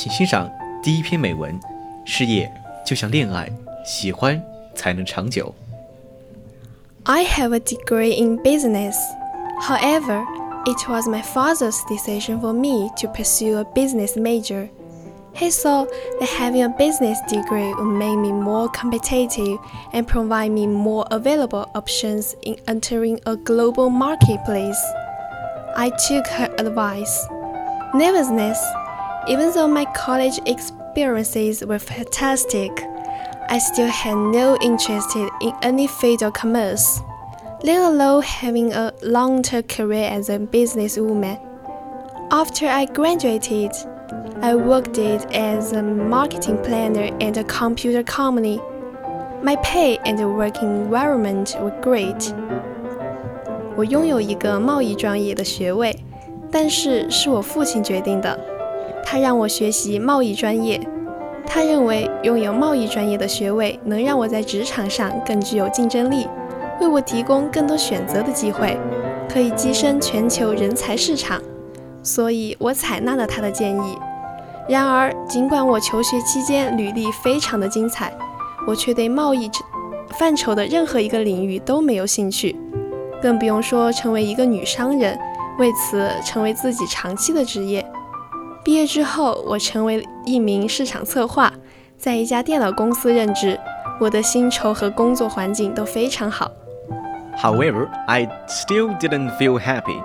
[0.00, 0.50] 请欣赏
[0.82, 1.58] 第一篇美文：
[2.04, 2.52] 事业
[2.84, 3.48] 就像恋爱，
[3.84, 4.42] 喜欢
[4.74, 5.54] 才能长久。
[7.04, 8.96] I have a degree in business.
[9.60, 10.24] However,
[10.66, 14.68] it was my father's decision for me to pursue a business major.
[15.34, 15.86] He saw
[16.18, 19.58] that having a business degree would make me more competitive
[19.92, 24.80] and provide me more available options in entering a global marketplace.
[25.76, 27.28] I took her advice.
[27.94, 28.64] Nevertheless,
[29.28, 32.70] even though my college experiences were fantastic,
[33.48, 37.00] I still had no interest in any field of commerce,
[37.62, 41.38] let alone having a long term career as a businesswoman.
[42.30, 43.72] After I graduated,
[44.42, 48.60] I worked as a marketing planner at a computer company.
[49.42, 52.34] My pay and working environment were great.
[53.76, 55.94] 我拥有一个贸易专业的学位，
[56.50, 58.38] 但是是我父亲决定的。
[59.03, 60.79] 他让我学习贸易专业，
[61.45, 66.27] 他认为拥有贸易专业的学位能让我在职场上更具有竞争力，
[66.79, 68.77] 为我提供更多选择的机会，
[69.27, 71.41] 可以跻身全球人才市场。
[72.03, 73.97] 所以我采纳了他的建议。
[74.69, 78.13] 然而，尽管我求学期间履历非常的精彩，
[78.65, 79.49] 我却对贸易
[80.11, 82.55] 范畴的任何一个领域都没有兴趣，
[83.21, 85.19] 更不用说成为一个女商人，
[85.59, 87.85] 为此成为自己长期的职业。
[88.70, 91.52] 毕业之后，我成为一名市场策划，
[91.96, 93.58] 在一家电脑公司任职。
[93.98, 96.50] 我的薪酬和工作环境都非常好。
[97.38, 100.02] However, I still didn't feel happy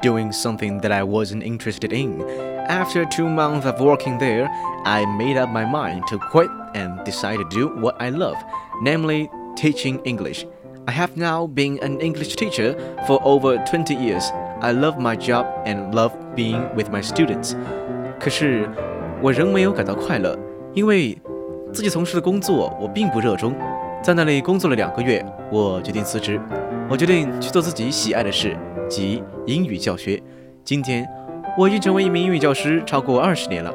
[0.00, 2.24] doing something that I wasn't interested in.
[2.68, 4.48] After two months of working there,
[4.84, 8.36] I made up my mind to quit and decide to do what I love,
[8.82, 10.46] namely teaching English.
[10.86, 12.74] I have now been an English teacher
[13.06, 14.32] for over 20 years.
[14.60, 17.54] I love my job and love being with my students.
[18.19, 18.69] 可是，
[19.21, 20.37] 我仍没有感到快乐，
[20.73, 21.17] 因为
[21.71, 23.55] 自己从事的工作我并不热衷。
[24.03, 26.39] 在那里工作了两个月，我决定辞职。
[26.89, 28.57] 我决定去做自己喜爱的事，
[28.89, 30.21] 即英语教学。
[30.65, 31.07] 今天，
[31.57, 33.73] 我已经成为一名英语教师超过二十年了。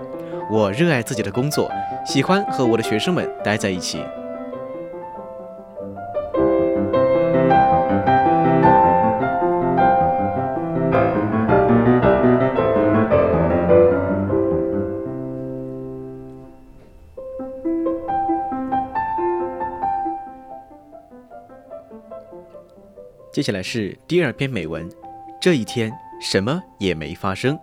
[0.51, 1.71] 我热爱自己的工作，
[2.05, 4.01] 喜欢和我的学生们待在一起。
[23.34, 24.90] 接下来是第二篇美文。
[25.40, 25.92] 这一天
[26.22, 27.58] 什么也没发生。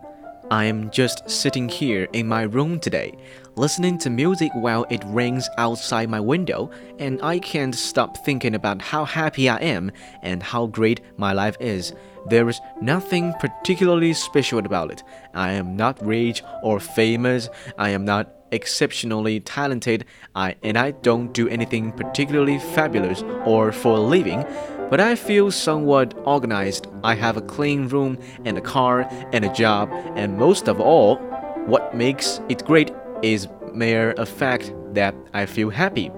[0.49, 3.15] I am just sitting here in my room today,
[3.56, 8.81] listening to music while it rains outside my window, and I can't stop thinking about
[8.81, 9.91] how happy I am
[10.22, 11.93] and how great my life is.
[12.28, 15.03] There is nothing particularly special about it.
[15.34, 17.49] I am not rich or famous.
[17.77, 20.04] I am not exceptionally talented.
[20.37, 24.44] I and I don't do anything particularly fabulous or for a living
[24.91, 26.84] But I feel somewhat organized.
[27.02, 29.88] I have a clean room and a car and a job,
[30.18, 31.18] and most of all,
[31.66, 32.90] what makes it great
[33.22, 36.12] is mere a fact that I feel happy.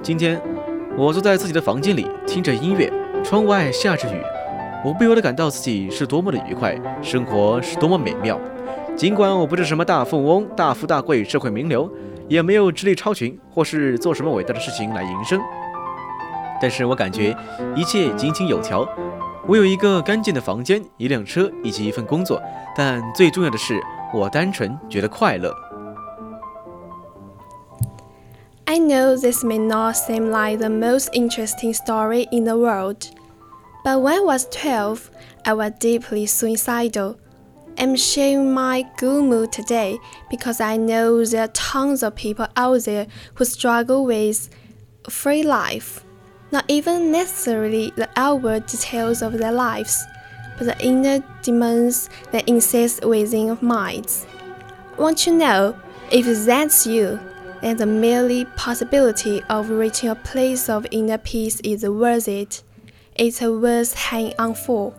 [0.00, 0.40] 今天，
[0.96, 2.92] 我坐在自己的房间里，听着音乐，
[3.24, 4.20] 窗外下着雨，
[4.84, 8.40] 我不由得感到自己是多么的愉快，生活是多么美妙。
[8.94, 11.90] 尽管我不是什么大富翁、大富大贵、社会名流，
[12.28, 15.40] 也没有智力超群，或是做什么伟大的事情来营生。
[16.61, 17.35] 但是我感觉
[17.75, 18.87] 一切井井有条。
[19.47, 22.41] 我有一个干净的房间、一辆车以及一份工作，
[22.75, 23.81] 但最重要的是，
[24.13, 25.51] 我单纯觉得快乐。
[28.65, 32.99] I know this may not seem like the most interesting story in the world,
[33.83, 35.09] but when I was 12,
[35.43, 37.15] I was deeply suicidal.
[37.77, 39.97] I'm sharing my good mood today
[40.29, 44.49] because I know there are tons of people out there who struggle with
[45.09, 46.04] free life.
[46.51, 50.03] not even necessarily the outward details of their lives,
[50.57, 54.25] but the inner demons that insist within of minds.
[54.97, 55.75] Want to know
[56.11, 57.19] if that's you?
[57.61, 62.63] Then the merely possibility of reaching a place of inner peace is worth it.
[63.15, 64.93] It's worth hanging on for.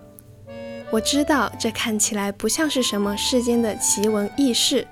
[0.91, 4.87] 我知道这看起来不像是什么世间的奇闻异事，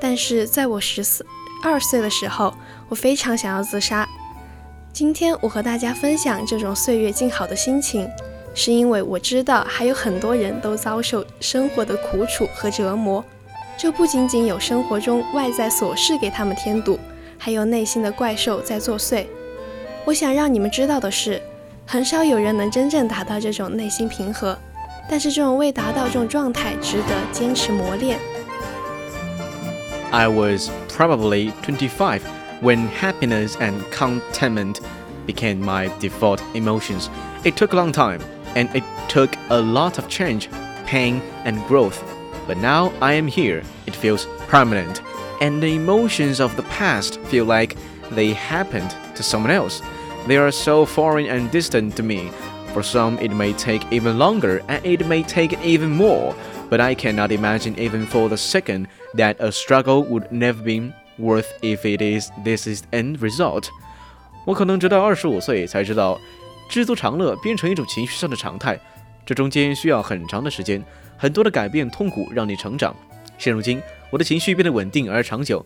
[0.00, 1.24] 但是在我十四
[1.64, 2.54] 二岁的时候，
[2.88, 4.06] 我非常想要自杀。
[4.93, 8.07] 今天我和大家分享这种岁月静好的心情，
[8.53, 13.25] 是因为我知道还有很多人都遭受生活的苦楚和折磨。
[13.75, 16.99] 这不仅仅有生活中外在琐事给他们添堵，
[17.39, 19.25] 还有内心的怪兽在作祟。
[20.05, 21.41] 我想让你们知道的是，
[21.87, 24.55] 很少有人能真正达到这种内心平和。
[25.09, 28.19] 但是这种未达到这种状态，值得坚持磨练。
[30.11, 32.21] I was probably twenty five.
[32.63, 34.79] When happiness and contentment
[35.27, 37.09] became my default emotions.
[37.43, 38.21] It took a long time,
[38.55, 40.49] and it took a lot of change,
[40.85, 42.03] pain, and growth.
[42.47, 43.61] But now I am here.
[43.85, 45.01] It feels permanent,
[45.41, 47.77] and the emotions of the past feel like
[48.09, 49.81] they happened to someone else.
[50.25, 52.31] They are so foreign and distant to me
[52.73, 56.35] for some, it may take even longer and it may take even more,
[56.71, 61.47] but I cannot imagine even for the second that a struggle would never be worth
[61.61, 63.65] if it is this is end result.
[64.45, 66.19] 我可能直到二十五岁才知道，
[66.69, 68.79] 知足常乐变成一种情绪上的常态，
[69.25, 70.83] 这中间需要很长的时间，
[71.17, 72.95] 很多的改变、痛苦让你成长。
[73.37, 75.65] 现如今，我的情绪变得稳定而长久。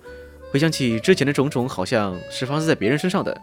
[0.52, 3.42] 回想起之前的种种，好像是发生在别人身上的，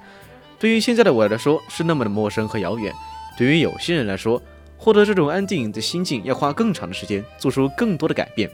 [0.59, 2.95] 对于现在的我来说，是那么的陌生和遥远。
[3.37, 4.41] 对于有些人来说，
[4.79, 8.49] 获得这种安定的心境要花更长的时间，做出更多的改变。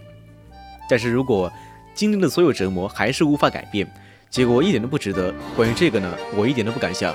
[0.88, 1.52] 但是如果
[1.93, 3.87] 经历了所有折磨还是无法改变，
[4.29, 5.33] 结果一点都不值得。
[5.55, 7.13] 关于这个呢，我一点都不敢想。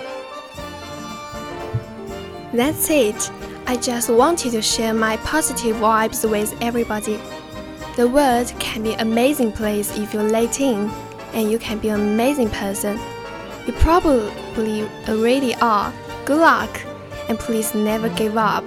[2.54, 3.30] That's it.
[3.66, 7.18] I just wanted to share my positive vibes with everybody.
[7.96, 10.90] The world can be an amazing place if you let in,
[11.34, 12.98] and you can be an amazing person.
[13.66, 15.92] You probably already are.
[16.24, 16.70] Good luck
[17.28, 18.64] and please never give up.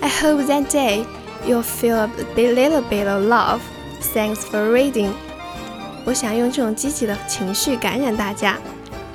[0.00, 1.04] I hope that day
[1.46, 3.62] you'll feel a little bit of love.
[4.14, 5.12] Thanks for reading.
[6.05, 8.57] 我想用这种积极的情绪感染大家。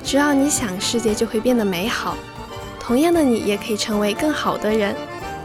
[0.03, 2.15] 只要你想，世界就会变得美好。
[2.79, 4.95] 同样的，你也可以成为更好的人。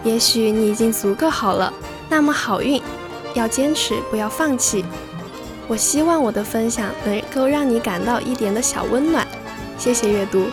[0.02, 1.72] 也许你已经足够好了，
[2.08, 2.80] 那么好运，
[3.34, 4.84] 要坚持，不要放弃。
[5.66, 9.26] 我希望我的分享能够让你感到一点的小温暖。
[9.76, 10.46] 谢谢阅读。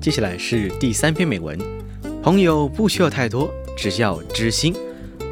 [0.00, 1.58] 接下来是第三篇美文。
[2.22, 4.74] 朋友不需要太多，只需要知心。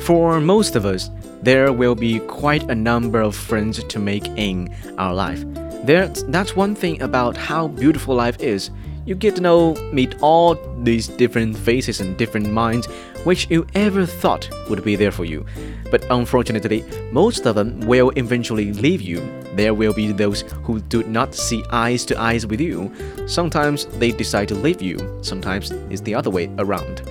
[0.00, 1.08] For most of us,
[1.42, 5.44] there will be quite a number of friends to make in our life.
[5.86, 8.70] That's, that's one thing about how beautiful life is.
[9.06, 12.88] You get to know, meet all these different faces and different minds
[13.24, 15.44] which you ever thought would be there for you.
[15.90, 19.20] But unfortunately, most of them will eventually leave you.
[19.56, 22.90] There will be those who do not see eyes to eyes with you.
[23.26, 27.02] Sometimes they decide to leave you, sometimes it's the other way around.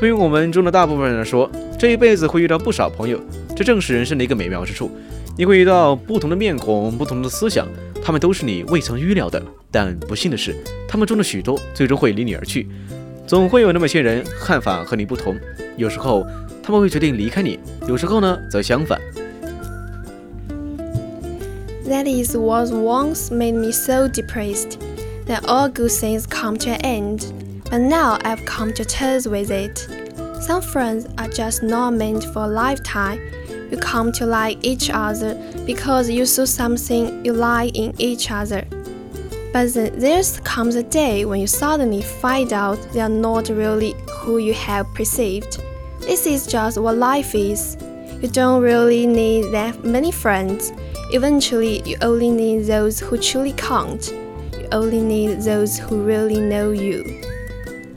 [0.00, 3.20] 对于我们中的大部分人来说，这一辈子会遇到不少朋友，
[3.56, 4.90] 这正是人生的一个美妙之处。
[5.36, 7.66] 你会遇到不同的面孔、不同的思想，
[8.02, 9.40] 他们都是你未曾预料的。
[9.70, 10.56] 但不幸的是，
[10.88, 12.68] 他们中的许多最终会离你而去。
[13.26, 15.38] 总会有那么些人看法和你不同，
[15.76, 16.26] 有时候
[16.62, 18.98] 他们会决定离开你，有时候呢则相反。
[21.86, 24.78] That is what once made me so depressed
[25.26, 27.20] that all good things come to an end.
[27.70, 29.86] But now I've come to terms with it.
[30.40, 33.18] Some friends are just not meant for a lifetime.
[33.70, 38.64] You come to like each other because you saw something you like in each other.
[39.52, 43.94] But then there comes a day when you suddenly find out they are not really
[44.20, 45.58] who you have perceived.
[46.00, 47.76] This is just what life is.
[48.20, 50.72] You don't really need that many friends.
[51.12, 54.12] Eventually, you only need those who truly count.
[54.52, 57.04] You only need those who really know you.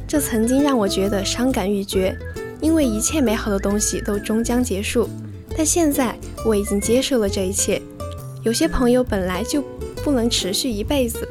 [0.07, 2.17] 这曾经让我觉得伤感欲绝，
[2.61, 5.09] 因为一切美好的东西都终将结束。
[5.55, 7.81] 但现在我已经接受了这一切。
[8.43, 9.61] 有些朋友本来就
[10.03, 11.27] 不能持续一辈子。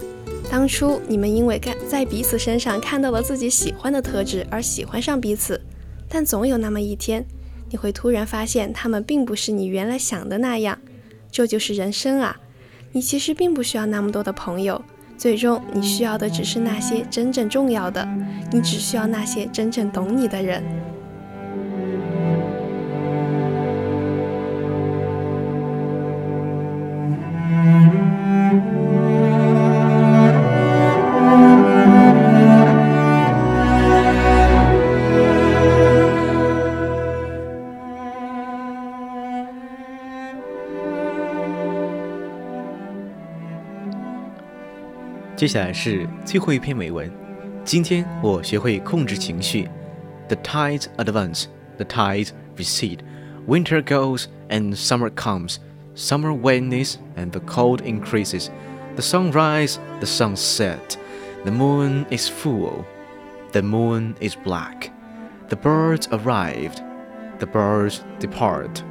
[0.55, 5.59] 当初你们因为看在彼此身上看到了自己喜欢的特质而喜欢上彼此，
[6.07, 7.25] 但总有那么一天，
[7.69, 10.79] 你会突然发现他们并不是你原来想的那样。
[11.29, 12.39] 这就是人生啊！
[12.93, 14.81] 你其实并不需要那么多的朋友，
[15.17, 18.07] 最终你需要的只是那些真正重要的，
[18.49, 20.63] 你只需要那些真正懂你的人。
[45.36, 47.10] 接下来是最后一篇美文。
[47.64, 49.68] 今天我学会控制情绪。
[50.28, 53.00] The tides advance, the tides recede.
[53.46, 55.56] Winter goes and summer comes.
[55.94, 58.48] Summer wanes and the cold increases.
[58.96, 60.96] The sun rises, the sun sets.
[61.44, 62.84] The moon is full.
[63.52, 64.92] The moon is black.
[65.48, 66.82] The birds arrived.
[67.38, 68.84] The birds depart.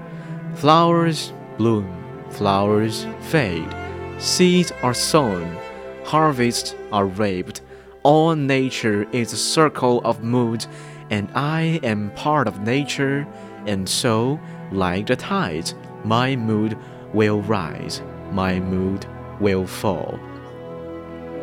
[0.56, 1.88] Flowers bloom.
[2.32, 3.70] Flowers fade.
[4.18, 5.56] Seeds are sown
[6.04, 7.62] harvests are reaped.
[8.04, 10.68] All nature is a circle of moods,
[11.10, 13.26] and I am part of nature,
[13.66, 14.40] and so,
[14.72, 15.74] like the tides,
[16.04, 16.78] my mood
[17.14, 19.02] will rise, my mood
[19.42, 20.18] will fall.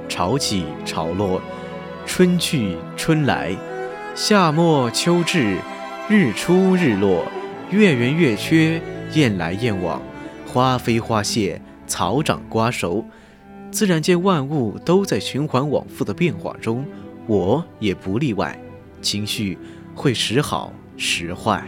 [0.09, 1.43] 潮起潮落，
[2.07, 3.55] 春去春来，
[4.15, 5.59] 夏末秋至，
[6.09, 7.25] 日出日落，
[7.71, 8.81] 月圆月缺，
[9.13, 10.01] 雁来雁往，
[10.47, 13.05] 花飞花谢，草长瓜熟。
[13.71, 16.87] 自然界万物都在循环往复的变化中，
[17.27, 18.59] 我也不例外。
[19.03, 19.59] 情绪
[19.95, 21.65] 会时好时坏。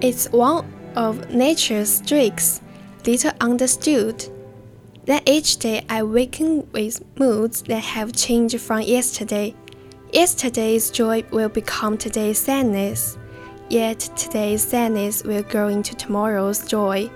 [0.00, 2.58] It's one of nature's tricks,
[3.04, 4.28] little understood,
[5.06, 9.54] that each day I waken with moods that have changed from yesterday.
[10.12, 13.16] Yesterday's joy will become today's sadness,
[13.68, 17.10] yet today's sadness will grow into tomorrow's joy.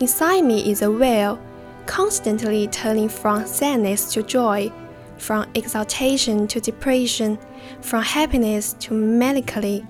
[0.00, 1.38] Inside me is a whale
[1.86, 4.70] constantly turning from sadness to joy,
[5.16, 7.38] from exaltation to depression,
[7.80, 9.84] from happiness to melancholy.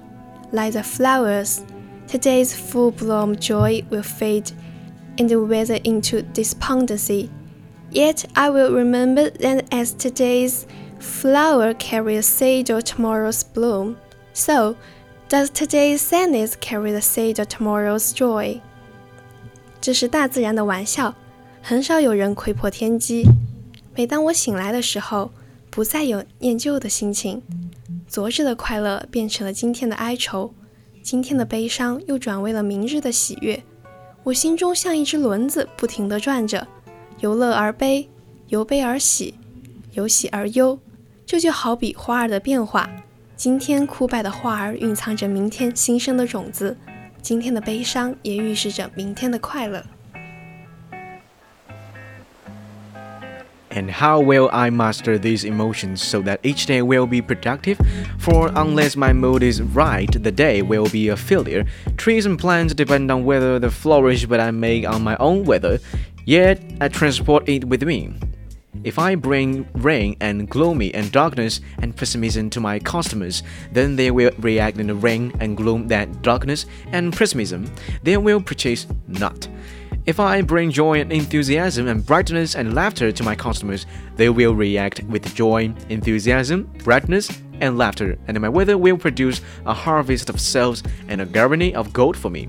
[0.52, 1.64] Like the flowers,
[2.07, 4.50] today's full bloom joy will fade
[5.18, 7.30] and wither into despondency.
[7.90, 10.66] Yet I will remember that as today's
[10.99, 13.99] flower carries the seed of tomorrow's bloom,
[14.33, 14.76] so
[15.28, 18.61] does today's sadness carry the seed of tomorrow's joy.
[19.80, 21.14] 这是大自然的玩笑。
[21.65, 23.24] 很少有人窥破天机。
[23.96, 25.32] 每当我醒来的时候，
[25.70, 27.41] 不再有念旧的心情，
[28.05, 30.53] 昨日的快乐变成了今天的哀愁，
[31.01, 33.63] 今天的悲伤又转为了明日的喜悦。
[34.24, 36.67] 我心中像一只轮子，不停地转着，
[37.22, 38.10] 由乐而悲，
[38.50, 39.36] 由悲而喜，
[39.93, 40.77] 由喜而忧。
[41.25, 42.89] 这就好比花儿的变化，
[43.38, 46.75] 今天枯败的花儿蕴藏着明天新生的种子，
[47.22, 49.82] 今天的悲伤也预示着明天的快乐。
[53.75, 57.80] And how will I master these emotions so that each day will be productive?
[58.20, 61.65] For unless my mood is right, the day will be a failure.
[61.98, 65.80] Trees and plants depend on whether the flourish, but I make on my own weather.
[66.25, 68.13] Yet I transport it with me.
[68.84, 74.12] If I bring rain and gloomy and darkness and pessimism to my customers, then they
[74.12, 77.72] will react in the rain and gloom that darkness and pessimism.
[78.03, 79.48] They will purchase not.
[80.07, 83.83] If I bring joy and enthusiasm and brightness and laughter to my customers,
[84.16, 87.28] they will react with joy, enthusiasm, brightness,
[87.61, 91.92] and laughter, and my weather will produce a harvest of sales and a garnering of
[91.92, 92.49] gold for me.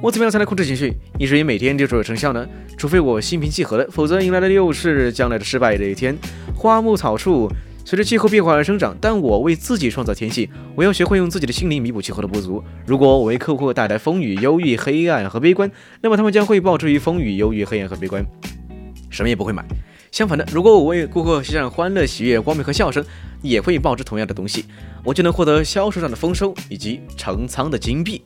[0.00, 2.44] 我怎么样才能控制情绪，以至于每天就卓有成效呢？
[2.76, 6.16] 除非我心平气和的，否则迎来的又是将来的失败的一天。
[6.52, 7.48] 花木草树
[7.87, 10.49] 随着气候变化而生长，但我为自己创造天气。
[10.75, 12.61] 我要学会用自己的心灵弥补气候的不足。
[12.85, 18.25] 如果我为客户带来风雨、忧郁、黑暗和悲观，那么他们将会报之于风雨、忧郁、黑暗和悲观，
[19.09, 19.65] 什么也不会买。
[20.11, 23.01] 相反的，如果我为顾客献上欢乐、喜悦、光明和笑声，
[23.41, 24.65] 也会报之同样的东西，
[25.05, 28.21] 我就能获得销售上的丰收以及成仓的金币。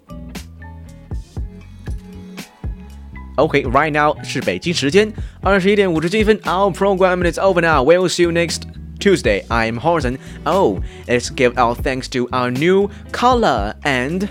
[3.36, 6.36] OK，right now 是北京时间二十一点五十七分。
[6.40, 7.86] Our program is over now.
[7.86, 8.71] We'll see you next.
[9.02, 9.44] Tuesday.
[9.50, 10.20] I'm Horizon.
[10.46, 14.30] Oh, let's give our thanks to our new caller and.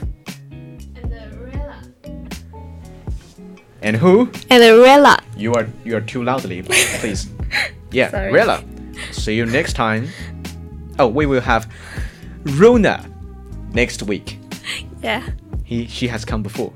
[3.83, 4.31] And who?
[4.49, 5.19] And Rella.
[5.37, 7.29] You are you are too loudly, please.
[7.93, 8.31] Yeah, Sorry.
[8.31, 8.63] Rella.
[9.11, 10.07] See you next time.
[11.01, 11.69] Oh, we will have
[12.45, 13.05] Rona
[13.73, 14.39] next week.
[15.03, 15.29] Yeah.
[15.65, 16.73] He she has come before.